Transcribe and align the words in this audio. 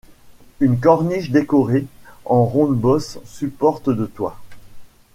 Une 0.59 0.79
corniche 0.79 1.29
décorée 1.29 1.85
en 2.25 2.43
ronde-bosse 2.43 3.19
supporte 3.23 3.91
de 3.91 4.07
toit. 4.07 4.39